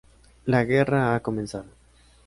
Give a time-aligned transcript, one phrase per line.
[0.45, 1.67] La guerra ha comenzado.